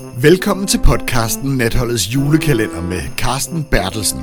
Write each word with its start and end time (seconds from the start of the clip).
Velkommen 0.00 0.66
til 0.66 0.80
podcasten 0.84 1.56
Natholdets 1.56 2.14
julekalender 2.14 2.82
med 2.82 3.00
Carsten 3.16 3.64
Bertelsen. 3.64 4.20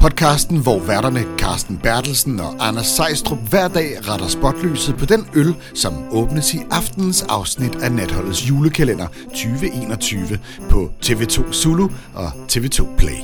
Podcasten, 0.00 0.62
hvor 0.62 0.78
værterne 0.78 1.24
Carsten 1.38 1.78
Bertelsen 1.78 2.40
og 2.40 2.68
Anders 2.68 2.86
Sejstrup 2.86 3.38
hver 3.50 3.68
dag 3.68 4.08
retter 4.08 4.28
spotlyset 4.28 4.96
på 4.96 5.06
den 5.06 5.26
øl, 5.34 5.54
som 5.74 5.94
åbnes 6.10 6.54
i 6.54 6.58
aftenens 6.70 7.22
afsnit 7.22 7.74
af 7.74 7.92
Natholdets 7.92 8.48
julekalender 8.48 9.06
2021 9.28 10.38
på 10.70 10.90
TV2 11.06 11.52
Zulu 11.52 11.88
og 12.14 12.28
TV2 12.52 12.96
Play. 12.96 13.18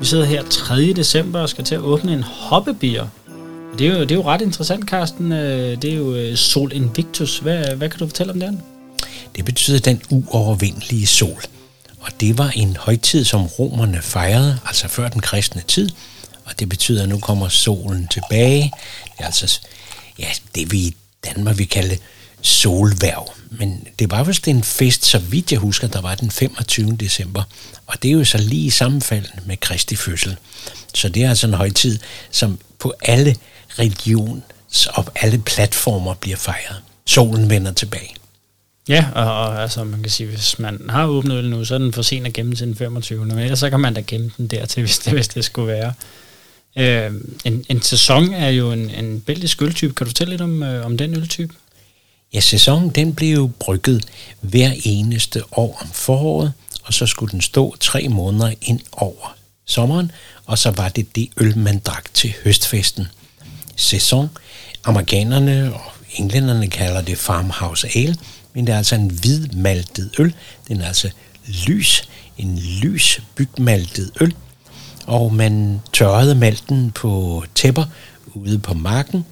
Vi 0.00 0.06
sidder 0.06 0.24
her 0.24 0.42
3. 0.42 0.92
december 0.92 1.40
og 1.40 1.48
skal 1.48 1.64
til 1.64 1.74
at 1.74 1.80
åbne 1.80 2.12
en 2.12 2.22
hoppebier. 2.22 3.06
Det 3.78 3.86
er 3.86 3.98
jo, 3.98 4.00
det 4.00 4.10
er 4.10 4.16
jo 4.16 4.22
ret 4.22 4.40
interessant, 4.40 4.88
Carsten. 4.88 5.32
Øh, 5.32 5.82
det 5.82 5.92
er 5.92 5.96
jo 5.96 6.14
øh, 6.14 6.36
Sol 6.36 6.72
Invictus. 6.72 7.38
Hvad, 7.38 7.76
hvad 7.76 7.88
kan 7.88 7.98
du 7.98 8.06
fortælle 8.06 8.32
om 8.32 8.40
den? 8.40 8.60
Det 9.38 9.44
betyder 9.44 9.78
den 9.78 10.02
uovervindelige 10.10 11.06
sol. 11.06 11.42
Og 12.00 12.12
det 12.20 12.38
var 12.38 12.50
en 12.50 12.76
højtid, 12.76 13.24
som 13.24 13.46
romerne 13.46 14.02
fejrede, 14.02 14.58
altså 14.66 14.88
før 14.88 15.08
den 15.08 15.20
kristne 15.20 15.62
tid. 15.68 15.88
Og 16.44 16.58
det 16.58 16.68
betyder, 16.68 17.02
at 17.02 17.08
nu 17.08 17.18
kommer 17.18 17.48
solen 17.48 18.08
tilbage. 18.08 18.72
Det 19.04 19.12
er 19.18 19.24
altså 19.24 19.60
ja, 20.18 20.28
det, 20.54 20.72
vi 20.72 20.78
i 20.78 20.96
Danmark 21.24 21.58
vil 21.58 21.68
kalde 21.68 21.98
solværv. 22.42 23.32
Men 23.50 23.86
det 23.98 24.10
var 24.10 24.24
vist 24.24 24.48
en 24.48 24.64
fest, 24.64 25.06
så 25.06 25.18
vidt 25.18 25.52
jeg 25.52 25.60
husker, 25.60 25.88
der 25.88 26.00
var 26.00 26.14
den 26.14 26.30
25. 26.30 26.96
december. 27.00 27.42
Og 27.86 28.02
det 28.02 28.08
er 28.08 28.12
jo 28.12 28.24
så 28.24 28.38
lige 28.38 28.70
sammenfaldende 28.70 29.42
med 29.46 29.56
Kristi 29.56 29.96
fødsel. 29.96 30.36
Så 30.94 31.08
det 31.08 31.24
er 31.24 31.28
altså 31.28 31.46
en 31.46 31.54
højtid, 31.54 31.98
som 32.30 32.58
på 32.78 32.94
alle 33.00 33.36
religions 33.78 34.86
og 34.86 35.04
alle 35.14 35.38
platformer 35.38 36.14
bliver 36.14 36.36
fejret. 36.36 36.76
Solen 37.06 37.50
vender 37.50 37.72
tilbage. 37.72 38.14
Ja, 38.88 39.06
og, 39.14 39.24
og 39.24 39.62
altså, 39.62 39.84
man 39.84 40.02
kan 40.02 40.10
sige, 40.10 40.28
hvis 40.28 40.58
man 40.58 40.80
har 40.88 41.06
åbnet 41.06 41.36
øl 41.36 41.50
nu, 41.50 41.64
så 41.64 41.74
er 41.74 41.78
den 41.78 41.92
for 41.92 42.02
sent 42.02 42.26
at 42.26 42.32
gemme 42.32 42.54
til 42.54 42.66
den 42.66 42.76
25. 42.76 43.24
Men 43.26 43.38
ellers 43.38 43.58
så 43.58 43.70
kan 43.70 43.80
man 43.80 43.94
da 43.94 44.00
gemme 44.00 44.30
den 44.36 44.46
dertil, 44.46 44.82
hvis 44.84 44.98
det, 44.98 45.12
hvis 45.12 45.28
det 45.28 45.44
skulle 45.44 45.68
være. 45.68 45.92
Øh, 46.76 47.12
en, 47.44 47.64
en 47.68 47.82
sæson 47.82 48.34
er 48.34 48.48
jo 48.48 48.72
en, 48.72 48.90
en 48.90 49.20
belgisk 49.20 49.62
øltype. 49.62 49.94
Kan 49.94 50.04
du 50.04 50.10
fortælle 50.10 50.30
lidt 50.30 50.40
om, 50.40 50.62
øh, 50.62 50.86
om 50.86 50.98
den 50.98 51.16
øltype? 51.16 51.54
Ja, 52.34 52.40
sæsonen 52.40 52.90
den 52.90 53.14
blev 53.14 53.34
jo 53.34 53.50
brygget 53.58 54.04
hver 54.40 54.72
eneste 54.84 55.42
år 55.52 55.78
om 55.80 55.88
foråret, 55.92 56.52
og 56.82 56.94
så 56.94 57.06
skulle 57.06 57.32
den 57.32 57.40
stå 57.40 57.76
tre 57.80 58.08
måneder 58.08 58.52
ind 58.62 58.80
over 58.92 59.36
sommeren, 59.66 60.12
og 60.46 60.58
så 60.58 60.70
var 60.70 60.88
det 60.88 61.16
det 61.16 61.28
øl, 61.36 61.58
man 61.58 61.78
drak 61.78 62.14
til 62.14 62.34
høstfesten. 62.44 63.06
Sæson. 63.76 64.28
Amerikanerne 64.84 65.74
og 65.74 65.92
englænderne 66.14 66.68
kalder 66.68 67.02
det 67.02 67.18
farmhouse 67.18 67.88
ale, 67.94 68.16
men 68.54 68.66
det 68.66 68.72
er 68.72 68.76
altså 68.76 68.94
en 68.94 69.10
hvidmaltet 69.10 70.10
øl. 70.18 70.34
Den 70.68 70.80
er 70.80 70.86
altså 70.86 71.10
lys, 71.46 72.08
en 72.38 72.58
lys 72.58 73.22
bygmaltet 73.34 74.10
øl, 74.20 74.34
og 75.06 75.34
man 75.34 75.80
tørrede 75.92 76.34
malten 76.34 76.90
på 76.90 77.44
tæpper 77.54 77.84
ude 78.34 78.58
på 78.58 78.74
marken, 78.74 79.24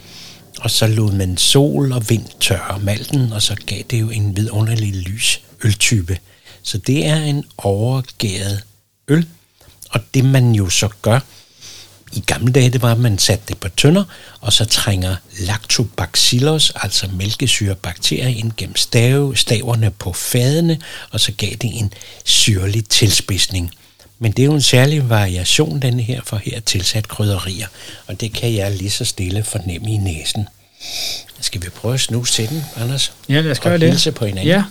og 0.61 0.71
så 0.71 0.87
lod 0.87 1.13
man 1.13 1.37
sol 1.37 1.93
og 1.93 2.11
vind 2.11 2.25
tørre 2.41 2.79
malten, 2.79 3.33
og 3.33 3.43
så 3.43 3.57
gav 3.67 3.83
det 3.91 4.01
jo 4.01 4.11
en 4.11 4.37
vidunderlig 4.37 4.95
lys 4.95 5.41
øltype. 5.65 6.19
Så 6.63 6.79
det 6.79 7.07
er 7.07 7.17
en 7.17 7.45
overgæret 7.59 8.63
øl, 9.09 9.27
og 9.91 10.01
det 10.15 10.25
man 10.25 10.55
jo 10.55 10.69
så 10.69 10.89
gør, 11.03 11.21
i 12.17 12.23
gamle 12.27 12.53
dage, 12.53 12.71
det 12.71 12.83
var, 12.83 12.93
at 12.93 12.99
man 12.99 13.19
satte 13.19 13.45
det 13.49 13.59
på 13.59 13.69
tønder, 13.69 14.05
og 14.41 14.53
så 14.53 14.65
trænger 14.65 15.17
lactobacillus, 15.39 16.73
altså 16.75 17.07
mælkesyrebakterier, 17.13 18.29
ind 18.29 18.53
gennem 18.57 18.77
stave, 18.77 19.37
staverne 19.37 19.91
på 19.91 20.13
fadene, 20.13 20.79
og 21.11 21.21
så 21.21 21.33
gav 21.33 21.51
det 21.51 21.79
en 21.79 21.93
syrlig 22.25 22.89
tilspidsning. 22.89 23.71
Men 24.19 24.33
det 24.33 24.43
er 24.43 24.47
jo 24.47 24.55
en 24.55 24.63
særlig 24.63 25.11
variation, 25.11 25.81
denne 25.83 26.03
her, 26.03 26.21
for 26.25 26.37
her 26.37 26.57
er 26.57 26.61
tilsat 26.61 27.09
krydderier, 27.09 27.67
og 28.07 28.21
det 28.21 28.33
kan 28.33 28.55
jeg 28.55 28.71
lige 28.73 28.91
så 28.91 29.05
stille 29.05 29.45
fornemme 29.45 29.91
i 29.91 29.97
næsen. 29.97 30.49
Skal 31.41 31.63
vi 31.63 31.69
prøve 31.69 31.95
at 31.95 32.01
snuse 32.01 32.33
til 32.33 32.49
den, 32.49 32.65
Anders? 32.77 33.13
Ja, 33.29 33.41
lad 33.41 33.51
os 33.51 33.59
Og 33.59 33.65
gøre 33.65 33.79
det. 33.79 33.89
hilse 33.89 34.13
på 34.13 34.27
hinanden. 34.27 34.49
Ja. 34.49 34.65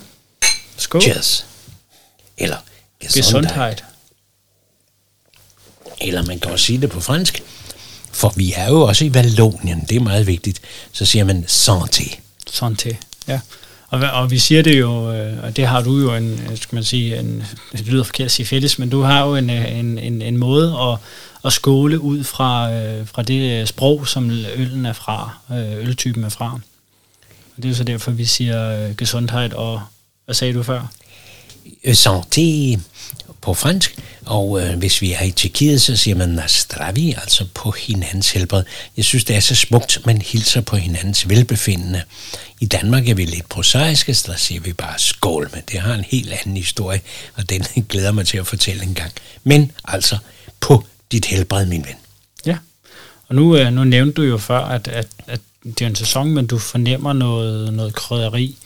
Skål. 0.77 1.01
Cheers. 1.01 1.45
Eller 2.37 2.57
Gesundheit. 3.13 3.83
Eller 6.07 6.25
man 6.25 6.39
kan 6.39 6.51
også 6.51 6.65
sige 6.65 6.81
det 6.81 6.89
på 6.89 6.99
fransk. 6.99 7.43
For 8.11 8.33
vi 8.35 8.53
er 8.55 8.67
jo 8.69 8.81
også 8.81 9.05
i 9.05 9.13
Vallonien, 9.13 9.85
det 9.89 9.95
er 9.95 9.99
meget 9.99 10.27
vigtigt. 10.27 10.61
Så 10.91 11.05
siger 11.05 11.23
man 11.23 11.45
santé. 11.47 12.15
Santé, 12.49 12.95
ja. 13.27 13.39
Og, 13.87 13.99
og 13.99 14.31
vi 14.31 14.37
siger 14.37 14.61
det 14.61 14.79
jo, 14.79 15.11
øh, 15.13 15.43
og 15.43 15.57
det 15.57 15.67
har 15.67 15.81
du 15.81 15.99
jo 15.99 16.15
en, 16.15 16.39
øh, 16.51 16.57
skal 16.57 16.75
man 16.75 16.83
sige, 16.83 17.19
en, 17.19 17.43
det 17.71 17.87
lyder 17.87 18.03
forkert 18.03 18.25
at 18.25 18.31
sige 18.31 18.45
fælles, 18.45 18.79
men 18.79 18.89
du 18.89 19.01
har 19.01 19.25
jo 19.25 19.35
en, 19.35 19.49
øh, 19.49 19.79
en, 19.79 19.99
en, 19.99 20.21
en 20.21 20.37
måde 20.37 20.77
at, 20.79 20.97
at 21.45 21.53
skåle 21.53 21.99
ud 21.99 22.23
fra, 22.23 22.71
øh, 22.73 23.07
fra 23.07 23.23
det 23.23 23.67
sprog, 23.67 24.07
som 24.07 24.29
øllen 24.55 24.85
er 24.85 24.93
fra, 24.93 25.29
øh, 25.51 25.87
øltypen 25.87 26.23
er 26.23 26.29
fra. 26.29 26.59
Og 27.57 27.63
det 27.63 27.65
er 27.65 27.69
jo 27.69 27.75
så 27.75 27.83
derfor, 27.83 28.11
vi 28.11 28.25
siger 28.25 28.87
øh, 28.87 28.95
gesundhed, 28.95 29.53
og 29.53 29.81
hvad 30.25 30.35
sagde 30.35 30.53
du 30.53 30.63
før? 30.63 30.87
Santé 31.87 32.79
på 33.45 33.53
fransk, 33.53 33.97
og 34.25 34.61
øh, 34.61 34.77
hvis 34.77 35.01
vi 35.01 35.13
er 35.13 35.23
i 35.23 35.31
Tjekkiet, 35.31 35.81
så 35.81 35.95
siger 35.95 36.15
man 36.15 36.29
nastravi, 36.29 37.13
altså 37.17 37.45
på 37.53 37.71
hinandens 37.71 38.31
helbred. 38.31 38.63
Jeg 38.97 39.05
synes, 39.05 39.23
det 39.23 39.35
er 39.35 39.39
så 39.39 39.55
smukt, 39.55 40.05
man 40.05 40.21
hilser 40.21 40.61
på 40.61 40.75
hinandens 40.75 41.29
velbefindende. 41.29 42.03
I 42.59 42.65
Danmark 42.65 43.09
er 43.09 43.13
vi 43.13 43.25
lidt 43.25 43.49
prosaiske, 43.49 44.13
så 44.13 44.31
der 44.31 44.37
siger 44.37 44.61
vi 44.61 44.73
bare 44.73 44.99
skål, 44.99 45.49
men 45.53 45.63
det 45.71 45.79
har 45.79 45.93
en 45.93 46.03
helt 46.03 46.33
anden 46.33 46.57
historie, 46.57 47.01
og 47.35 47.49
den 47.49 47.63
glæder 47.89 48.11
mig 48.11 48.27
til 48.27 48.37
at 48.37 48.47
fortælle 48.47 48.83
en 48.83 48.93
gang. 48.93 49.11
Men 49.43 49.71
altså, 49.83 50.17
på 50.59 50.83
dit 51.11 51.25
helbred, 51.25 51.65
min 51.65 51.85
ven. 51.85 51.95
Ja, 52.45 52.57
og 53.27 53.35
nu, 53.35 53.57
øh, 53.57 53.73
nu 53.73 53.83
nævnte 53.83 54.13
du 54.13 54.21
jo 54.21 54.37
før, 54.37 54.59
at, 54.59 54.87
at, 54.87 55.07
at 55.27 55.39
det 55.63 55.81
er 55.81 55.87
en 55.87 55.95
sæson, 55.95 56.29
men 56.31 56.47
du 56.47 56.57
fornemmer 56.57 57.13
noget, 57.13 57.73
noget 57.73 57.95
krydderi. 57.95 58.57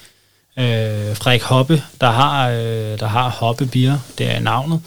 Øh, 0.58 1.16
Frederik 1.16 1.42
Hoppe, 1.42 1.84
der 2.02 2.10
har, 2.12 2.50
øh, 2.50 3.00
der 3.00 3.08
har 3.08 3.30
Hoppe 3.30 3.66
Bier, 3.66 3.98
det 4.18 4.32
er 4.32 4.40
navnet, 4.40 4.82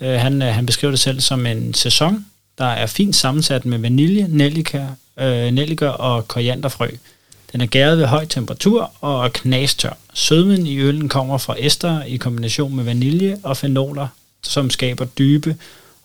øh, 0.00 0.20
han, 0.20 0.42
øh, 0.42 0.54
han 0.54 0.66
beskriver 0.66 0.90
det 0.90 1.00
selv 1.00 1.20
som 1.20 1.46
en 1.46 1.74
sæson, 1.74 2.26
der 2.58 2.64
er 2.64 2.86
fint 2.86 3.16
sammensat 3.16 3.66
med 3.66 3.78
vanilje, 3.78 4.26
nellika, 4.28 4.86
øh, 5.18 5.50
nelliker 5.50 5.88
og 5.88 6.28
korianderfrø. 6.28 6.88
Den 7.52 7.60
er 7.60 7.66
gæret 7.66 7.98
ved 7.98 8.06
høj 8.06 8.24
temperatur 8.24 8.90
og 9.00 9.24
er 9.24 9.28
knastør. 9.28 9.96
Sødmen 10.14 10.66
i 10.66 10.78
øllen 10.78 11.08
kommer 11.08 11.38
fra 11.38 11.54
ester 11.58 12.02
i 12.02 12.16
kombination 12.16 12.76
med 12.76 12.84
vanilje 12.84 13.38
og 13.42 13.56
fenoler, 13.56 14.08
som 14.42 14.70
skaber 14.70 15.04
dybe 15.04 15.56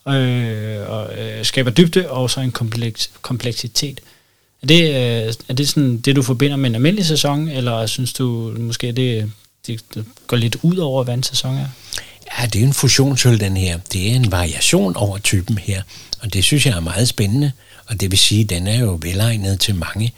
øh, 0.07 0.89
og 0.89 1.19
øh, 1.19 1.45
skaber 1.45 1.71
dybde 1.71 2.09
og 2.09 2.29
så 2.29 2.39
en 2.39 2.51
kompleks, 2.51 3.11
kompleksitet. 3.21 4.01
Er 4.61 4.67
det, 4.67 4.83
øh, 4.83 5.33
er 5.47 5.53
det 5.53 5.69
sådan 5.69 5.97
det, 5.97 6.15
du 6.15 6.21
forbinder 6.21 6.57
med 6.57 6.69
en 6.69 6.75
almindelig 6.75 7.05
sæson, 7.05 7.49
eller 7.49 7.85
synes 7.85 8.13
du 8.13 8.55
måske, 8.59 8.91
det, 8.91 9.31
det 9.67 9.81
går 10.27 10.37
lidt 10.37 10.57
ud 10.61 10.77
over, 10.77 11.03
hvad 11.03 11.13
en 11.13 11.23
sæson 11.23 11.57
er? 11.57 11.67
Ja, 12.39 12.45
det 12.45 12.61
er 12.61 12.65
en 12.65 12.73
fusionsøl, 12.73 13.39
den 13.39 13.57
her. 13.57 13.79
Det 13.93 14.11
er 14.11 14.15
en 14.15 14.31
variation 14.31 14.95
over 14.95 15.17
typen 15.17 15.57
her, 15.57 15.81
og 16.19 16.33
det 16.33 16.43
synes 16.43 16.65
jeg 16.65 16.75
er 16.75 16.79
meget 16.79 17.07
spændende. 17.07 17.51
Og 17.85 18.01
det 18.01 18.11
vil 18.11 18.19
sige, 18.19 18.43
at 18.43 18.49
den 18.49 18.67
er 18.67 18.79
jo 18.79 18.99
velegnet 19.01 19.59
til 19.59 19.75
mange 19.75 20.13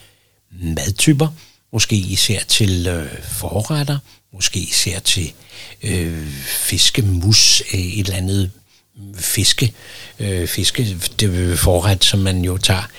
madtyper. 0.51 1.27
Måske 1.73 1.95
især 1.95 2.39
til 2.47 2.87
øh, 2.87 3.07
forretter, 3.23 3.97
måske 4.33 4.59
især 4.59 4.99
til 4.99 5.31
øh, 5.83 6.27
fiskemus, 6.45 7.63
øh, 7.73 7.79
et 7.79 7.99
eller 7.99 8.15
andet 8.15 8.51
fiske, 9.15 9.73
øh, 10.19 10.47
fiske 10.47 10.97
det 11.19 11.59
forret, 11.59 12.03
som 12.03 12.19
man 12.19 12.43
jo 12.43 12.57
tager. 12.57 12.89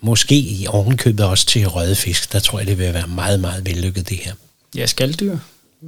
Måske 0.00 0.34
i 0.38 0.66
ovenkøbet 0.68 1.26
også 1.26 1.46
til 1.46 1.68
røde 1.68 1.94
fisk. 1.94 2.32
Der 2.32 2.38
tror 2.38 2.58
jeg, 2.58 2.66
det 2.66 2.78
vil 2.78 2.94
være 2.94 3.06
meget, 3.06 3.40
meget 3.40 3.66
vellykket, 3.66 4.08
det 4.08 4.16
her. 4.16 4.32
Ja, 4.76 4.86
skalddyr. 4.86 5.32
Øh, 5.32 5.38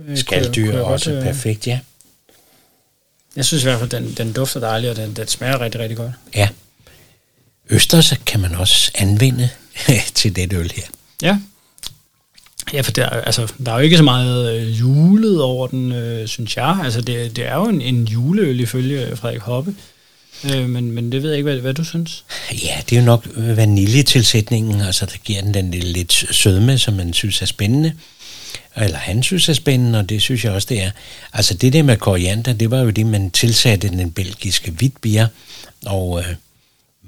kunne 0.06 0.16
Skalddyr 0.16 0.62
kunne 0.62 0.72
er 0.72 0.76
jeg 0.76 0.84
godt, 0.84 0.92
også 0.92 1.12
øh, 1.12 1.22
perfekt, 1.22 1.66
ja. 1.66 1.80
Jeg 3.36 3.44
synes 3.44 3.62
i 3.62 3.66
hvert 3.66 3.78
fald, 3.78 3.90
den, 3.90 4.14
den 4.14 4.32
dufter 4.32 4.60
dejligt, 4.60 4.90
og 4.90 4.96
den, 4.96 5.16
den 5.16 5.28
smager 5.28 5.60
rigtig, 5.60 5.80
rigtig 5.80 5.96
godt. 5.96 6.12
Ja. 6.34 6.48
Østers 7.70 8.14
kan 8.26 8.40
man 8.40 8.54
også 8.54 8.90
anvende 8.94 9.48
til 10.14 10.36
det 10.36 10.52
øl 10.52 10.72
her. 10.76 10.82
Ja. 11.22 11.38
Ja, 12.72 12.80
for 12.80 12.92
der, 12.92 13.08
altså, 13.08 13.52
der 13.66 13.72
er 13.72 13.76
jo 13.76 13.82
ikke 13.82 13.96
så 13.96 14.02
meget 14.02 14.60
øh, 14.60 14.80
julet 14.80 15.42
over 15.42 15.66
den, 15.66 15.92
øh, 15.92 16.28
synes 16.28 16.56
jeg. 16.56 16.80
Altså, 16.84 17.00
det, 17.00 17.36
det 17.36 17.46
er 17.46 17.54
jo 17.54 17.64
en, 17.64 17.80
en 17.82 18.04
juleøl 18.04 18.60
ifølge 18.60 19.16
Frederik 19.16 19.40
Hoppe. 19.40 19.74
Øh, 20.44 20.68
men, 20.68 20.92
men 20.92 21.12
det 21.12 21.22
ved 21.22 21.30
jeg 21.30 21.38
ikke, 21.38 21.50
hvad, 21.50 21.60
hvad 21.60 21.74
du 21.74 21.84
synes. 21.84 22.24
Ja, 22.64 22.80
det 22.90 22.96
er 22.96 23.00
jo 23.00 23.06
nok 23.06 23.28
vaniljetilsætningen, 23.36 24.80
altså 24.80 25.06
der 25.06 25.16
giver 25.24 25.40
den 25.40 25.54
den 25.54 25.70
lille 25.70 25.92
lidt 25.92 26.12
sødme, 26.12 26.78
som 26.78 26.94
man 26.94 27.12
synes 27.12 27.42
er 27.42 27.46
spændende. 27.46 27.92
Eller 28.76 28.98
han 28.98 29.22
synes 29.22 29.48
er 29.48 29.52
spændende, 29.52 29.98
og 29.98 30.08
det 30.08 30.22
synes 30.22 30.44
jeg 30.44 30.52
også, 30.52 30.66
det 30.70 30.82
er. 30.82 30.90
Altså 31.32 31.54
det 31.54 31.72
der 31.72 31.82
med 31.82 31.96
koriander, 31.96 32.52
det 32.52 32.70
var 32.70 32.80
jo 32.80 32.90
det, 32.90 33.06
man 33.06 33.30
tilsatte 33.30 33.88
den 33.88 34.10
belgiske 34.10 34.70
hvidbier, 34.70 35.26
og 35.86 36.20
øh, 36.20 36.34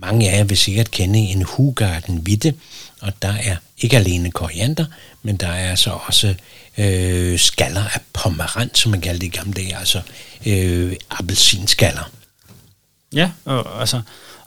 Mange 0.03 0.31
af 0.31 0.39
jer 0.39 0.45
vil 0.45 0.57
sikkert 0.57 0.91
kende 0.91 1.19
en 1.19 1.43
Hugarden 1.43 2.17
Hvitte, 2.17 2.55
og 3.01 3.13
der 3.23 3.33
er 3.33 3.57
ikke 3.79 3.97
alene 3.97 4.31
koriander, 4.31 4.85
men 5.23 5.37
der 5.37 5.49
er 5.49 5.75
så 5.75 5.91
også 5.91 6.35
øh, 6.79 7.39
skaller 7.39 7.85
af 7.85 8.01
pomerant, 8.13 8.79
som 8.79 8.91
man 8.91 9.01
kaldte 9.01 9.27
det 9.27 9.35
i 9.35 9.37
gamle 9.37 9.53
dage, 9.53 9.77
altså 9.77 10.01
øh, 10.47 10.97
appelsinskaller. 11.11 12.11
Ja, 13.15 13.31
og, 13.45 13.81
altså, 13.81 13.97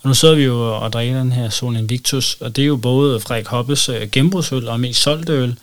og 0.01 0.07
nu 0.07 0.13
sidder 0.13 0.35
vi 0.35 0.43
jo 0.43 0.75
og 0.77 0.93
drikker 0.93 1.17
den 1.17 1.31
her 1.31 1.49
Sol 1.49 1.75
Invictus, 1.75 2.37
og 2.39 2.55
det 2.55 2.61
er 2.61 2.65
jo 2.65 2.75
både 2.75 3.19
Frederik 3.19 3.47
Hoppes 3.47 3.89
øh, 3.89 4.09
gennembrudsøl 4.11 4.67
og 4.67 4.79
mest 4.79 5.01
solgte 5.01 5.33
øl, 5.33 5.55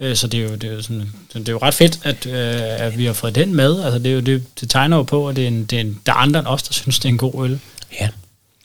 øh, 0.00 0.16
så 0.16 0.26
det 0.26 0.40
er, 0.40 0.44
jo, 0.44 0.54
det, 0.54 0.64
er 0.64 0.74
jo 0.74 0.82
sådan, 0.82 1.12
det 1.34 1.48
er 1.48 1.52
jo 1.52 1.58
ret 1.62 1.74
fedt, 1.74 2.00
at, 2.02 2.26
øh, 2.26 2.86
at 2.86 2.98
vi 2.98 3.04
har 3.04 3.12
fået 3.12 3.34
den 3.34 3.54
med. 3.54 3.82
Altså, 3.82 3.98
det, 3.98 4.06
er 4.06 4.14
jo, 4.14 4.20
det, 4.20 4.60
det 4.60 4.70
tegner 4.70 4.96
jo 4.96 5.02
på, 5.02 5.28
at 5.28 5.36
det 5.36 5.44
er, 5.44 5.48
en, 5.48 5.64
det 5.64 5.76
er 5.76 5.80
en, 5.80 6.00
der 6.06 6.12
er 6.12 6.16
andre 6.16 6.40
end 6.40 6.48
os, 6.48 6.62
der 6.62 6.72
synes, 6.72 6.98
det 6.98 7.04
er 7.04 7.12
en 7.12 7.18
god 7.18 7.44
øl. 7.44 7.60
Ja. 8.00 8.08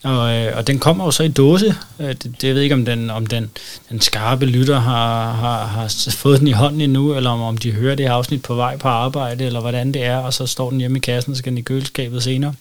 Og, 0.03 0.35
øh, 0.35 0.57
og 0.57 0.67
den 0.67 0.79
kommer 0.79 1.05
jo 1.05 1.11
så 1.11 1.23
i 1.23 1.27
dåse. 1.27 1.75
Øh, 1.99 2.07
det, 2.07 2.23
det 2.23 2.43
jeg 2.43 2.55
ved 2.55 2.61
ikke, 2.61 2.75
om 2.75 2.85
den, 2.85 3.09
om 3.09 3.25
den, 3.25 3.51
den 3.89 4.01
skarpe 4.01 4.45
lytter 4.45 4.79
har, 4.79 5.31
har, 5.33 5.65
har 5.65 6.11
fået 6.11 6.39
den 6.39 6.47
i 6.47 6.51
hånden 6.51 6.81
endnu, 6.81 7.15
eller 7.15 7.29
om, 7.29 7.41
om 7.41 7.57
de 7.57 7.71
hører 7.71 7.95
det 7.95 8.05
afsnit 8.05 8.41
på 8.41 8.55
vej 8.55 8.77
på 8.77 8.87
arbejde, 8.87 9.45
eller 9.45 9.59
hvordan 9.59 9.91
det 9.91 10.03
er, 10.03 10.17
og 10.17 10.33
så 10.33 10.45
står 10.45 10.69
den 10.69 10.79
hjemme 10.79 10.97
i 10.97 11.01
kassen, 11.01 11.31
og 11.31 11.37
skal 11.37 11.51
den 11.51 11.57
i 11.57 11.61
køleskabet 11.61 12.23
senere. 12.23 12.53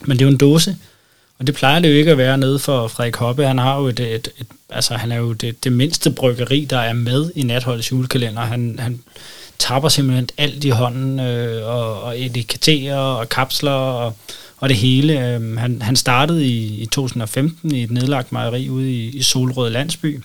Men 0.00 0.18
det 0.18 0.24
er 0.24 0.26
jo 0.26 0.32
en 0.32 0.38
dåse, 0.38 0.76
og 1.38 1.46
det 1.46 1.54
plejer 1.54 1.80
det 1.80 1.88
jo 1.88 1.94
ikke 1.94 2.10
at 2.10 2.18
være 2.18 2.38
nede 2.38 2.58
for 2.58 2.88
Frederik 2.88 3.16
Hoppe. 3.16 3.46
Han 3.46 3.58
har 3.58 3.80
jo 3.80 3.86
et, 3.86 4.00
et, 4.00 4.28
et 4.38 4.46
altså 4.70 4.94
han 4.94 5.12
er 5.12 5.16
jo 5.16 5.32
det, 5.32 5.64
det 5.64 5.72
mindste 5.72 6.10
bryggeri, 6.10 6.64
der 6.70 6.78
er 6.78 6.92
med 6.92 7.30
i 7.34 7.42
Natholdets 7.42 7.92
julekalender. 7.92 8.42
Han, 8.42 8.76
han 8.78 9.00
tapper 9.58 9.88
simpelthen 9.88 10.28
alt 10.38 10.64
i 10.64 10.68
hånden, 10.68 11.20
øh, 11.20 11.66
og, 11.66 12.02
og 12.02 12.20
etiketter 12.20 12.96
og 12.96 13.28
kapsler 13.28 13.70
og, 13.70 14.16
og 14.56 14.68
det 14.68 14.76
hele. 14.76 15.28
Øh, 15.28 15.56
han, 15.56 15.82
han 15.82 15.96
startede 15.96 16.46
i, 16.46 16.82
i 16.82 16.86
2015 16.86 17.74
i 17.74 17.82
et 17.82 17.90
nedlagt 17.90 18.32
mejeri 18.32 18.68
ude 18.68 18.92
i, 18.92 19.08
i 19.08 19.22
Solrød 19.22 19.70
Landsby. 19.70 20.22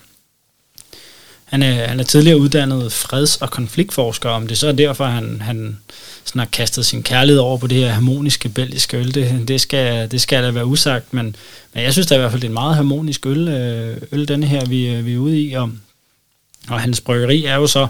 Han 1.48 1.62
er, 1.62 1.86
han 1.86 2.00
er 2.00 2.04
tidligere 2.04 2.38
uddannet 2.38 2.92
freds- 2.92 3.42
og 3.42 3.50
konfliktforsker, 3.50 4.28
om 4.28 4.46
det 4.46 4.58
så 4.58 4.68
er 4.68 4.72
derfor, 4.72 5.04
han, 5.04 5.40
han 5.40 5.78
sådan 6.24 6.38
har 6.38 6.46
kastet 6.46 6.86
sin 6.86 7.02
kærlighed 7.02 7.40
over 7.40 7.58
på 7.58 7.66
det 7.66 7.78
her 7.78 7.88
harmoniske 7.88 8.48
belgiske 8.48 8.96
øl. 8.96 9.14
Det, 9.14 9.48
det, 9.48 9.60
skal, 9.60 10.10
det 10.10 10.20
skal 10.20 10.44
da 10.44 10.50
være 10.50 10.66
usagt, 10.66 11.14
men, 11.14 11.36
men 11.74 11.84
jeg 11.84 11.92
synes 11.92 12.06
da 12.06 12.14
i 12.14 12.18
hvert 12.18 12.30
fald, 12.30 12.40
det 12.40 12.46
er 12.46 12.50
en 12.50 12.54
meget 12.54 12.76
harmonisk 12.76 13.26
øl, 13.26 13.48
øh, 13.48 13.96
øl 14.12 14.28
denne 14.28 14.46
her, 14.46 14.64
vi, 14.64 14.88
øh, 14.88 15.06
vi 15.06 15.14
er 15.14 15.18
ude 15.18 15.42
i. 15.42 15.52
Og, 15.52 15.70
og 16.68 16.80
hans 16.80 17.00
bryggeri 17.00 17.44
er 17.44 17.54
jo 17.54 17.66
så 17.66 17.88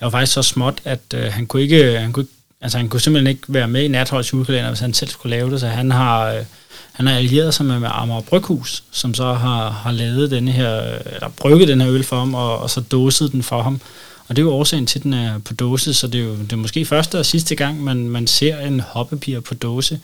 er 0.00 0.06
jo 0.06 0.10
faktisk 0.10 0.32
så 0.32 0.42
småt, 0.42 0.80
at 0.84 1.00
øh, 1.14 1.32
han 1.32 1.46
kunne 1.46 1.62
ikke, 1.62 1.94
øh, 1.94 2.00
han 2.00 2.12
kunne, 2.12 2.26
altså 2.64 2.78
han 2.78 2.88
kunne 2.88 3.00
simpelthen 3.00 3.26
ikke 3.26 3.42
være 3.48 3.68
med 3.68 3.82
i 3.82 3.88
Natholds 3.88 4.32
julekalender, 4.32 4.68
hvis 4.68 4.80
han 4.80 4.94
selv 4.94 5.10
skulle 5.10 5.36
lave 5.36 5.50
det, 5.50 5.60
så 5.60 5.66
han 5.68 5.90
har, 5.90 6.32
øh, 6.32 6.44
han 6.92 7.06
har 7.06 7.14
allieret 7.14 7.54
sig 7.54 7.66
med, 7.66 7.80
med 7.80 7.88
Amager 7.92 8.20
Bryghus, 8.20 8.84
som 8.90 9.14
så 9.14 9.32
har, 9.32 9.70
har 9.70 9.92
lavet 9.92 10.30
denne 10.30 10.50
her, 10.50 10.80
eller 11.14 11.28
brygget 11.36 11.68
den 11.68 11.80
her 11.80 11.90
øl 11.90 12.04
for 12.04 12.18
ham, 12.18 12.34
og, 12.34 12.58
og 12.58 12.70
så 12.70 12.80
dåset 12.80 13.32
den 13.32 13.42
for 13.42 13.62
ham. 13.62 13.80
Og 14.28 14.36
det 14.36 14.42
er 14.42 14.46
jo 14.46 14.52
årsagen 14.52 14.86
til, 14.86 14.98
at 14.98 15.02
den 15.02 15.12
er 15.12 15.38
på 15.38 15.54
dåse, 15.54 15.94
så 15.94 16.06
det 16.06 16.20
er 16.20 16.24
jo 16.24 16.36
det 16.36 16.52
er 16.52 16.56
måske 16.56 16.84
første 16.84 17.18
og 17.18 17.26
sidste 17.26 17.54
gang, 17.54 17.84
man, 17.84 18.08
man 18.08 18.26
ser 18.26 18.58
en 18.58 18.80
hoppepiger 18.80 19.40
på 19.40 19.54
dåse. 19.54 20.00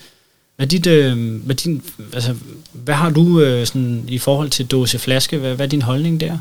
Hvad, 0.56 0.66
dit, 0.66 0.86
øh, 0.86 1.34
hvad, 1.44 1.54
din, 1.54 1.82
altså, 2.12 2.34
hvad 2.72 2.94
har 2.94 3.10
du 3.10 3.40
øh, 3.40 3.66
sådan, 3.66 4.04
i 4.08 4.18
forhold 4.18 4.50
til 4.50 4.66
dåseflaske? 4.66 5.38
Hvad, 5.38 5.54
hvad 5.54 5.66
er 5.66 5.70
din 5.70 5.82
holdning 5.82 6.20
der? 6.20 6.38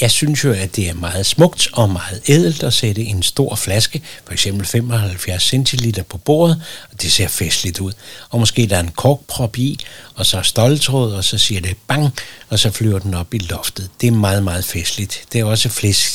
Jeg 0.00 0.10
synes 0.10 0.44
jo, 0.44 0.52
at 0.52 0.76
det 0.76 0.88
er 0.88 0.94
meget 0.94 1.26
smukt 1.26 1.68
og 1.72 1.90
meget 1.90 2.20
ædelt 2.28 2.62
at 2.62 2.72
sætte 2.72 3.02
en 3.02 3.22
stor 3.22 3.54
flaske, 3.54 4.02
for 4.24 4.32
eksempel 4.32 4.66
75 4.66 5.42
centiliter 5.42 6.02
på 6.02 6.18
bordet, 6.18 6.62
og 6.92 7.02
det 7.02 7.12
ser 7.12 7.28
festligt 7.28 7.80
ud. 7.80 7.92
Og 8.30 8.40
måske 8.40 8.66
der 8.66 8.76
er 8.76 8.80
en 8.80 8.90
korkprop 8.96 9.58
i, 9.58 9.78
og 10.14 10.26
så 10.26 10.42
stoltråd, 10.42 11.12
og 11.12 11.24
så 11.24 11.38
siger 11.38 11.60
det 11.60 11.76
bang, 11.88 12.10
og 12.48 12.58
så 12.58 12.70
flyver 12.70 12.98
den 12.98 13.14
op 13.14 13.34
i 13.34 13.38
loftet. 13.38 13.90
Det 14.00 14.06
er 14.06 14.12
meget, 14.12 14.42
meget 14.42 14.64
festligt. 14.64 15.24
Det 15.32 15.40
er 15.40 15.44
også 15.44 15.68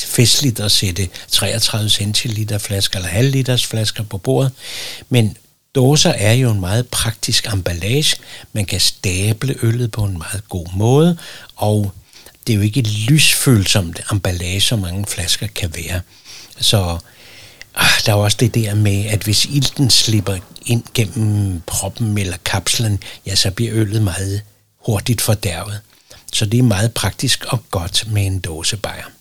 festligt 0.06 0.60
at 0.60 0.72
sætte 0.72 1.08
33 1.30 1.90
centiliter 1.90 2.58
flasker 2.58 2.98
eller 2.98 3.10
halv 3.10 3.30
liters 3.30 3.66
flasker 3.66 4.02
på 4.02 4.18
bordet, 4.18 4.52
men 5.08 5.36
Dåser 5.74 6.10
er 6.10 6.32
jo 6.32 6.50
en 6.50 6.60
meget 6.60 6.88
praktisk 6.88 7.52
emballage. 7.52 8.16
Man 8.52 8.64
kan 8.64 8.80
stable 8.80 9.56
øllet 9.62 9.90
på 9.90 10.04
en 10.04 10.18
meget 10.18 10.48
god 10.48 10.66
måde, 10.74 11.18
og 11.56 11.92
det 12.46 12.52
er 12.52 12.56
jo 12.56 12.62
ikke 12.62 12.80
et 12.80 12.92
lysfølsomt 13.08 14.00
emballage, 14.12 14.60
som 14.60 14.78
mange 14.78 15.06
flasker 15.06 15.46
kan 15.46 15.74
være. 15.76 16.00
Så 16.60 16.98
ah, 17.74 17.90
der 18.06 18.12
er 18.12 18.16
også 18.16 18.36
det 18.40 18.54
der 18.54 18.74
med, 18.74 19.04
at 19.04 19.22
hvis 19.22 19.44
ilten 19.44 19.90
slipper 19.90 20.36
ind 20.66 20.82
gennem 20.94 21.62
proppen 21.66 22.18
eller 22.18 22.36
kapslen, 22.44 23.02
ja, 23.26 23.34
så 23.34 23.50
bliver 23.50 23.72
øllet 23.74 24.02
meget 24.02 24.42
hurtigt 24.86 25.20
fordærvet. 25.20 25.80
Så 26.32 26.46
det 26.46 26.58
er 26.58 26.62
meget 26.62 26.94
praktisk 26.94 27.44
og 27.44 27.70
godt 27.70 28.04
med 28.12 28.26
en 28.26 28.38
dåsebajer. 28.38 29.15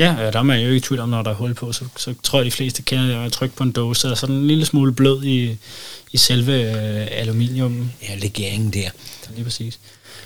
Ja, 0.00 0.30
der 0.32 0.38
er 0.38 0.42
man 0.42 0.60
jo 0.60 0.66
ikke 0.66 0.76
i 0.76 0.80
tvivl 0.80 1.00
om, 1.00 1.08
når 1.08 1.22
der 1.22 1.30
er 1.30 1.34
hul 1.34 1.54
på, 1.54 1.72
så, 1.72 1.84
så 1.96 2.14
tror 2.22 2.38
jeg, 2.38 2.46
de 2.46 2.50
fleste 2.50 2.82
kender 2.82 3.20
at 3.20 3.32
trykke 3.32 3.56
på 3.56 3.62
en 3.62 3.72
dåse, 3.72 4.10
og 4.10 4.18
så 4.18 4.26
en 4.26 4.46
lille 4.46 4.66
smule 4.66 4.92
blød 4.92 5.24
i, 5.24 5.56
i 6.12 6.16
selve 6.16 6.52
øh, 6.52 7.06
aluminium. 7.10 7.90
Ja, 8.08 8.14
legeringen 8.14 8.70
der. 8.70 8.90
Lige 9.34 9.44
præcis. 9.44 9.78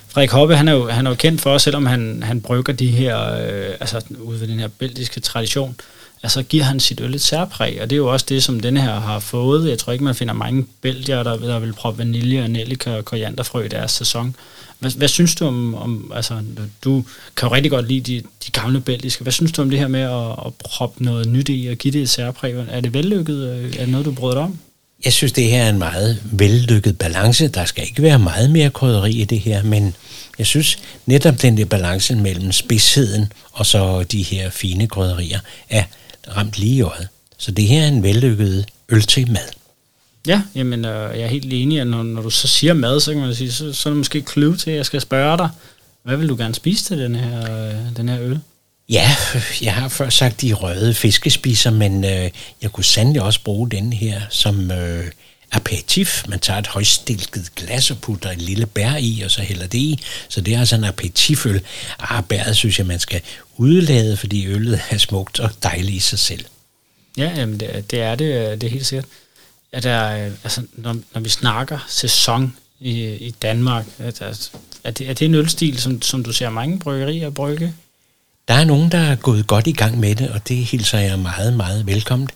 Frederik 0.09 0.31
Hoppe, 0.31 0.57
han 0.57 0.69
er 0.69 0.73
jo, 0.73 0.89
han 0.89 1.07
er 1.07 1.11
jo 1.11 1.17
kendt 1.17 1.41
for, 1.41 1.59
selvom 1.59 1.87
han, 1.87 2.23
han 2.23 2.41
brygger 2.41 2.73
de 2.73 2.87
her, 2.87 3.33
øh, 3.33 3.75
altså 3.81 4.01
ud 4.19 4.37
ved 4.37 4.49
den 4.49 4.61
her 4.61 4.69
belgiske 4.69 5.21
tradition, 5.21 5.77
altså 6.23 6.43
giver 6.43 6.65
han 6.65 6.81
sit 6.81 7.01
øl 7.01 7.15
et 7.15 7.23
særpræg, 7.23 7.79
og 7.83 7.91
det 7.91 7.97
er 7.97 7.99
jo 7.99 8.13
også 8.13 8.27
det, 8.29 8.45
som 8.45 8.61
denne 8.61 8.81
her 8.81 9.01
har 9.01 9.19
fået. 9.19 9.69
Jeg 9.69 9.79
tror 9.79 9.93
ikke, 9.93 10.05
man 10.05 10.15
finder 10.15 10.35
mange 10.35 10.67
belgier, 10.81 11.23
der, 11.23 11.37
der 11.37 11.59
vil 11.59 11.73
proppe 11.73 11.99
vanilje 11.99 12.43
og 12.43 12.51
nellika 12.51 12.97
og 12.97 13.05
korianderfrø 13.05 13.63
i 13.63 13.69
deres 13.69 13.93
sæson. 13.93 14.37
Hvad, 14.79 14.91
hvad 14.91 15.09
synes 15.09 15.35
du 15.35 15.47
om, 15.47 15.75
om, 15.75 16.13
altså 16.15 16.43
du 16.85 17.05
kan 17.37 17.49
jo 17.49 17.55
rigtig 17.55 17.71
godt 17.71 17.89
lide 17.89 18.01
de, 18.01 18.23
de 18.47 18.51
gamle 18.51 18.81
belgiske, 18.81 19.23
hvad 19.23 19.33
synes 19.33 19.53
du 19.53 19.63
om 19.63 19.71
det 19.71 19.79
her 19.79 19.89
med 19.89 20.01
at, 20.01 20.47
at 20.47 20.55
proppe 20.65 21.05
noget 21.05 21.29
nyt 21.29 21.49
i 21.49 21.69
og 21.71 21.77
give 21.77 21.93
det 21.93 22.03
et 22.03 22.11
særpræg? 22.11 22.55
Er 22.71 22.81
det 22.81 22.95
vellykket? 22.95 23.49
Øh, 23.49 23.65
er 23.65 23.79
det 23.79 23.89
noget, 23.89 24.07
du 24.07 24.13
brød 24.13 24.35
dig 24.35 24.43
om? 24.43 24.59
Jeg 25.05 25.13
synes, 25.13 25.33
det 25.33 25.45
her 25.45 25.63
er 25.63 25.71
en 25.71 25.79
meget 25.79 26.23
vellykket 26.25 26.99
balance. 26.99 27.49
Der 27.49 27.65
skal 27.65 27.85
ikke 27.85 28.03
være 28.03 28.19
meget 28.19 28.51
mere 28.51 28.71
krydderi 28.71 29.13
i 29.13 29.25
det 29.25 29.41
her, 29.41 29.63
men 29.63 29.97
jeg 30.39 30.47
synes 30.47 30.79
netop 31.07 31.43
den 31.43 31.57
der 31.57 31.65
balance 31.65 32.17
mellem 32.17 32.53
spidsheden 32.53 33.33
og 33.55 33.67
så 33.67 34.03
de 34.03 34.23
her 34.23 34.51
fine 34.51 34.87
krydderier 34.87 35.41
er 35.71 35.85
ramt 36.37 36.59
lige 36.59 36.77
i 36.77 36.83
øjet. 36.83 37.09
Så 37.39 37.51
det 37.51 37.69
her 37.69 37.83
er 37.83 37.89
en 37.89 38.03
vellykket 38.03 38.67
øl 38.89 39.03
til 39.03 39.31
mad. 39.31 39.49
Ja, 40.27 40.43
jamen, 40.55 40.85
øh, 40.85 41.19
jeg 41.19 41.21
er 41.21 41.27
helt 41.27 41.53
enig, 41.53 41.81
at 41.81 41.87
når, 41.87 42.03
når 42.03 42.23
du 42.23 42.31
så 42.31 42.49
siger 42.49 42.75
mad, 42.75 43.01
så 43.01 43.13
kan 43.13 43.21
man 43.21 43.35
sige, 43.35 43.53
så, 43.53 43.73
så 43.73 43.89
er 43.89 43.91
det 43.91 43.99
måske 43.99 44.25
clue 44.33 44.57
til, 44.57 44.71
at 44.71 44.77
jeg 44.77 44.87
skal 44.87 45.01
spørge 45.01 45.39
dig, 45.39 45.49
hvad 46.03 46.17
vil 46.17 46.29
du 46.29 46.37
gerne 46.37 46.55
spise 46.55 46.85
til 46.85 46.99
den 46.99 47.15
her, 47.15 47.67
øh, 47.67 47.97
den 47.97 48.09
her 48.09 48.21
øl? 48.21 48.41
Ja, 48.89 49.11
jeg 49.63 49.75
har 49.75 49.89
før 49.89 50.09
sagt 50.09 50.41
de 50.41 50.53
røde 50.53 50.95
fiskespiser, 50.95 51.71
men 51.71 52.05
øh, 52.05 52.31
jeg 52.63 52.73
kunne 52.73 52.85
sandelig 52.85 53.23
også 53.23 53.41
bruge 53.45 53.71
den 53.71 53.93
her 53.93 54.21
som 54.31 54.71
øh, 54.71 55.05
aperitif. 55.53 56.25
Man 56.29 56.39
tager 56.39 56.59
et 56.59 56.67
højstilket 56.67 57.55
glas 57.57 57.91
og 57.91 57.99
putter 57.99 58.31
et 58.31 58.43
lille 58.43 58.67
bær 58.67 58.97
i, 58.97 59.23
og 59.25 59.31
så 59.31 59.43
hælder 59.43 59.67
det 59.67 59.79
i. 59.79 60.01
Så 60.29 60.41
det 60.41 60.55
er 60.55 60.59
altså 60.59 60.77
en 60.77 60.85
aperitiføl. 60.85 61.61
Ah, 61.99 62.25
bæret 62.25 62.57
synes 62.57 62.79
jeg, 62.79 62.87
man 62.87 62.99
skal 62.99 63.21
udlade, 63.57 64.17
fordi 64.17 64.47
øllet 64.47 64.81
er 64.91 64.99
smukt 64.99 65.41
og 65.41 65.51
dejligt 65.63 65.97
i 65.97 65.99
sig 65.99 66.19
selv. 66.19 66.45
Ja, 67.17 67.33
jamen 67.37 67.61
det, 67.61 67.91
det 67.91 68.01
er 68.01 68.15
det, 68.15 68.61
det 68.61 68.67
er 68.67 68.71
helt 68.71 68.87
sikkert. 68.87 69.07
Er 69.75 69.81
der, 69.81 70.01
altså, 70.45 70.63
når, 70.73 70.97
når 71.15 71.21
vi 71.21 71.29
snakker 71.29 71.79
sæson 71.89 72.57
i, 72.81 73.05
i 73.15 73.31
Danmark, 73.31 73.87
er, 73.99 74.11
der, 74.11 74.51
er, 74.85 74.91
det, 74.91 75.11
er 75.11 75.15
det 75.15 75.25
en 75.25 75.35
ølstil, 75.35 75.79
som, 75.79 76.03
som 76.03 76.25
du 76.25 76.33
ser 76.33 76.51
mange 76.51 76.79
bryggerier 76.79 77.31
brygge? 77.31 77.75
Der 78.49 78.55
er 78.55 78.65
nogen, 78.65 78.93
der 78.93 78.99
er 78.99 79.17
gået 79.17 79.47
godt 79.47 79.67
i 79.67 79.73
gang 79.73 80.01
med 80.01 80.15
det, 80.15 80.31
og 80.31 80.49
det 80.49 80.57
hilser 80.57 80.99
jeg 80.99 81.19
meget, 81.19 81.55
meget 81.55 81.87
velkomt. 81.87 82.31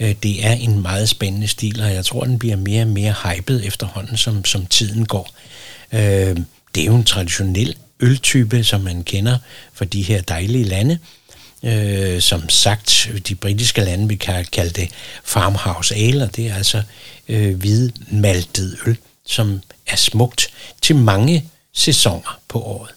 Øh, 0.00 0.14
det 0.22 0.46
er 0.46 0.52
en 0.52 0.82
meget 0.82 1.08
spændende 1.08 1.48
stil, 1.48 1.80
og 1.82 1.92
jeg 1.92 2.04
tror, 2.04 2.24
den 2.24 2.38
bliver 2.38 2.56
mere 2.56 2.82
og 2.82 2.88
mere 2.88 3.14
hypet 3.24 3.66
efterhånden, 3.66 4.16
som, 4.16 4.44
som 4.44 4.66
tiden 4.66 5.06
går. 5.06 5.30
Øh, 5.92 6.36
det 6.74 6.80
er 6.82 6.86
jo 6.86 6.94
en 6.94 7.04
traditionel 7.04 7.76
øltype, 8.00 8.64
som 8.64 8.80
man 8.80 9.04
kender 9.04 9.38
fra 9.74 9.84
de 9.84 10.02
her 10.02 10.22
dejlige 10.22 10.64
lande. 10.64 10.98
Øh, 11.64 12.20
som 12.20 12.48
sagt, 12.48 13.10
de 13.28 13.34
britiske 13.34 13.80
lande, 13.80 14.08
vi 14.08 14.16
kan 14.16 14.44
kalde 14.52 14.70
det 14.70 14.88
farmhouse 15.24 15.94
ale, 15.94 16.24
og 16.24 16.36
det 16.36 16.46
er 16.46 16.54
altså 16.54 16.82
øh, 17.28 17.56
hvidmaltet 17.56 18.76
øl, 18.86 18.96
som 19.26 19.60
er 19.86 19.96
smukt 19.96 20.48
til 20.82 20.96
mange 20.96 21.44
sæsoner 21.72 22.40
på 22.48 22.62
året. 22.62 22.90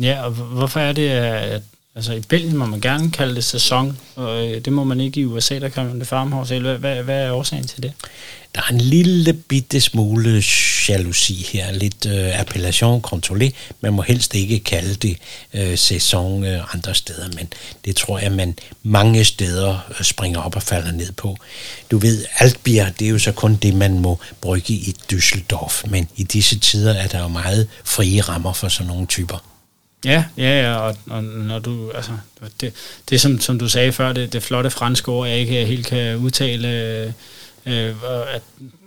Ja, 0.00 0.22
og 0.22 0.30
hvorfor 0.30 0.80
er 0.80 0.92
det, 0.92 1.08
at 1.08 1.62
Altså 1.96 2.12
i 2.12 2.20
Belgien 2.20 2.56
må 2.56 2.66
man 2.66 2.80
gerne 2.80 3.10
kalde 3.10 3.34
det 3.34 3.44
sæson, 3.44 3.98
og 4.16 4.46
øh, 4.46 4.64
det 4.64 4.72
må 4.72 4.84
man 4.84 5.00
ikke 5.00 5.20
i 5.20 5.24
USA, 5.24 5.58
der 5.58 5.68
kan 5.68 5.86
man 5.86 5.98
det 6.00 6.06
farmhouse. 6.06 6.58
Hvad, 6.58 6.78
hvad, 6.78 7.02
hvad 7.02 7.22
er 7.22 7.32
årsagen 7.32 7.66
til 7.66 7.82
det? 7.82 7.92
Der 8.54 8.60
er 8.60 8.72
en 8.72 8.80
lille 8.80 9.32
bitte 9.32 9.80
smule 9.80 10.42
jalousi 10.88 11.46
her, 11.52 11.72
lidt 11.72 12.06
øh, 12.06 12.40
appellation 12.40 13.04
contrôlée. 13.06 13.50
Man 13.80 13.92
må 13.92 14.02
helst 14.02 14.34
ikke 14.34 14.60
kalde 14.60 14.94
det 14.94 15.16
øh, 15.54 15.78
sæson 15.78 16.44
øh, 16.44 16.74
andre 16.74 16.94
steder, 16.94 17.28
men 17.36 17.52
det 17.84 17.96
tror 17.96 18.18
jeg, 18.18 18.32
man 18.32 18.54
mange 18.82 19.24
steder 19.24 19.78
øh, 19.98 20.04
springer 20.04 20.40
op 20.40 20.56
og 20.56 20.62
falder 20.62 20.92
ned 20.92 21.12
på. 21.12 21.36
Du 21.90 21.98
ved, 21.98 22.24
Altbier, 22.38 22.90
det 22.90 23.06
er 23.06 23.10
jo 23.10 23.18
så 23.18 23.32
kun 23.32 23.56
det, 23.56 23.74
man 23.74 23.98
må 23.98 24.18
brygge 24.40 24.72
i 24.72 24.94
Düsseldorf, 25.12 25.90
men 25.90 26.08
i 26.16 26.22
disse 26.22 26.58
tider 26.58 26.94
er 26.94 27.06
der 27.06 27.20
jo 27.20 27.28
meget 27.28 27.68
frie 27.84 28.20
rammer 28.20 28.52
for 28.52 28.68
sådan 28.68 28.86
nogle 28.86 29.06
typer. 29.06 29.53
Ja, 30.04 30.24
ja, 30.36 30.62
ja, 30.62 30.76
og, 30.76 30.96
og 31.10 31.24
når 31.24 31.58
du, 31.58 31.90
altså, 31.90 32.12
det, 32.60 32.72
det 33.10 33.20
som, 33.20 33.40
som 33.40 33.58
du 33.58 33.68
sagde 33.68 33.92
før, 33.92 34.12
det, 34.12 34.32
det 34.32 34.42
flotte 34.42 34.70
franske 34.70 35.08
ord, 35.08 35.28
jeg 35.28 35.38
ikke 35.38 35.64
helt 35.64 35.86
kan 35.86 36.16
udtale, 36.16 36.68
øh, 36.68 37.12
øh 37.66 37.94
at 38.34 38.42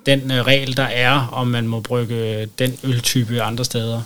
den 0.05 0.31
øh, 0.31 0.41
regel, 0.41 0.77
der 0.77 0.83
er, 0.83 1.27
om 1.31 1.47
man 1.47 1.67
må 1.67 1.79
brygge 1.79 2.45
den 2.45 2.77
øltype 2.83 3.41
andre 3.41 3.65
steder. 3.65 4.01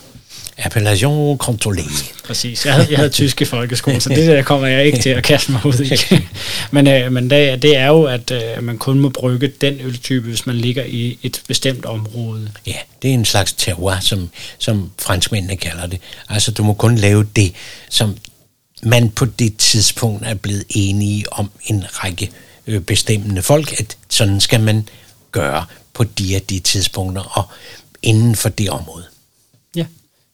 Appellation 0.58 1.38
contrôlée. 1.38 2.12
Præcis. 2.24 2.66
Jeg 2.66 2.74
havde, 2.74 2.86
jeg 2.90 2.98
havde 2.98 3.10
tysk 3.10 3.40
i 3.40 3.44
folkeskole, 3.44 4.00
så 4.00 4.08
det 4.08 4.26
der 4.26 4.42
kommer 4.42 4.66
jeg 4.66 4.84
ikke 4.86 4.98
til 4.98 5.10
at 5.10 5.24
kaste 5.24 5.52
mig 5.52 5.66
ud 5.66 5.80
i. 5.80 6.16
men 6.74 6.86
øh, 6.86 7.12
men 7.12 7.30
det, 7.30 7.62
det 7.62 7.76
er 7.76 7.86
jo, 7.86 8.04
at 8.04 8.30
øh, 8.30 8.62
man 8.62 8.78
kun 8.78 8.98
må 8.98 9.08
brygge 9.08 9.52
den 9.60 9.80
øltype, 9.80 10.28
hvis 10.28 10.46
man 10.46 10.56
ligger 10.56 10.84
i 10.84 11.18
et 11.22 11.42
bestemt 11.48 11.84
område. 11.84 12.50
Ja, 12.66 12.76
det 13.02 13.10
er 13.10 13.14
en 13.14 13.24
slags 13.24 13.52
terroir, 13.52 14.00
som, 14.00 14.30
som 14.58 14.90
franskmændene 14.98 15.56
kalder 15.56 15.86
det. 15.86 16.00
Altså, 16.28 16.50
du 16.50 16.62
må 16.62 16.72
kun 16.72 16.96
lave 16.96 17.26
det, 17.36 17.52
som 17.90 18.16
man 18.82 19.10
på 19.10 19.24
det 19.24 19.56
tidspunkt 19.56 20.26
er 20.26 20.34
blevet 20.34 20.64
enige 20.68 21.32
om 21.32 21.50
en 21.64 21.84
række 21.90 22.30
øh, 22.66 22.80
bestemmende 22.80 23.42
folk, 23.42 23.80
at 23.80 23.96
sådan 24.08 24.40
skal 24.40 24.60
man 24.60 24.88
gøre 25.32 25.64
på 25.92 26.04
de 26.04 26.36
af 26.36 26.42
de 26.42 26.58
tidspunkter 26.58 27.22
og 27.22 27.44
inden 28.02 28.36
for 28.36 28.48
det 28.48 28.70
område. 28.70 29.04
Ja, 29.76 29.86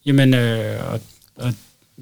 jamen, 0.08 0.34
øh, 0.34 0.92
og, 0.92 1.00
og 1.36 1.52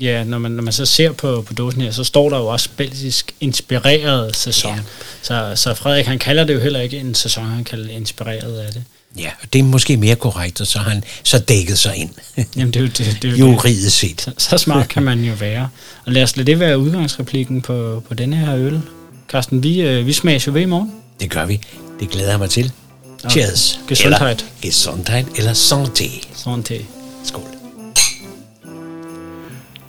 ja, 0.01 0.25
når 0.25 0.39
man, 0.39 0.51
når 0.51 0.63
man 0.63 0.73
så 0.73 0.87
ser 0.87 1.13
på, 1.13 1.43
på 1.43 1.55
dåsen 1.55 1.81
her, 1.81 1.91
så 1.91 2.05
står 2.05 2.31
der 2.31 2.39
jo 2.39 2.47
også 2.47 2.69
belgisk 2.77 3.35
inspireret 3.41 4.37
sæson. 4.37 4.75
Ja. 4.75 4.81
Så, 5.23 5.53
så 5.55 5.75
Frederik, 5.75 6.07
han 6.07 6.19
kalder 6.19 6.45
det 6.45 6.55
jo 6.55 6.61
heller 6.61 6.81
ikke 6.81 6.99
en 6.99 7.15
sæson, 7.15 7.45
han 7.45 7.65
kalder 7.65 7.87
det 7.87 7.93
inspireret 7.93 8.59
af 8.59 8.73
det. 8.73 8.85
Ja, 9.19 9.31
og 9.43 9.53
det 9.53 9.59
er 9.59 9.63
måske 9.63 9.97
mere 9.97 10.17
korrekt, 10.17 10.61
og 10.61 10.67
så 10.67 10.79
har 10.79 10.91
han 10.91 11.05
så 11.23 11.39
dækket 11.39 11.79
sig 11.79 11.97
ind. 11.97 12.11
Jamen, 12.57 12.75
det 12.75 12.77
er 12.77 12.81
jo 12.81 12.87
det. 12.87 13.19
det, 13.23 13.33
er 13.33 13.37
jo 13.37 13.47
Juridisk 13.47 13.99
set. 13.99 14.21
Så, 14.21 14.33
så 14.39 14.59
smart 14.59 14.89
kan 14.89 15.03
man 15.03 15.25
jo 15.25 15.35
være. 15.35 15.69
Og 16.05 16.13
lad 16.13 16.23
os 16.23 16.37
lade 16.37 16.47
det 16.47 16.61
være 16.61 16.79
udgangsreplikken 16.79 17.63
på, 17.63 18.03
på 18.09 18.15
denne 18.15 18.37
her 18.37 18.57
øl. 18.57 18.81
Carsten, 19.29 19.63
vi, 19.63 19.81
øh, 19.81 20.07
vi 20.07 20.13
smager 20.13 20.45
jo 20.47 20.53
ved 20.53 20.63
i 20.63 20.65
morgen. 20.65 20.93
Det 21.21 21.31
gør 21.31 21.47
vi. 21.47 21.61
Det 22.01 22.11
glæder 22.11 22.31
jeg 22.31 22.39
mig 22.39 22.51
til. 22.51 22.73
Cheers. 23.31 23.81
Gesundheit. 23.89 24.21
Eller, 24.23 24.53
gesundheit 24.63 25.27
eller 25.37 25.53
santé. 25.53 26.27
Santé. 26.35 26.83
Skål. 27.25 27.56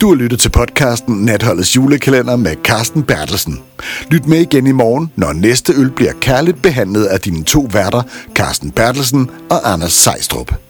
Du 0.00 0.08
har 0.08 0.14
lyttet 0.14 0.40
til 0.40 0.48
podcasten 0.48 1.14
Natholdets 1.24 1.76
julekalender 1.76 2.36
med 2.36 2.56
Carsten 2.64 3.02
Bertelsen. 3.02 3.62
Lyt 4.10 4.26
med 4.26 4.38
igen 4.38 4.66
i 4.66 4.72
morgen, 4.72 5.12
når 5.16 5.32
næste 5.32 5.72
øl 5.72 5.90
bliver 5.90 6.12
kærligt 6.20 6.62
behandlet 6.62 7.04
af 7.04 7.20
dine 7.20 7.44
to 7.44 7.68
værter, 7.72 8.02
Carsten 8.34 8.70
Bertelsen 8.70 9.30
og 9.50 9.72
Anders 9.72 9.92
Sejstrup. 9.92 10.67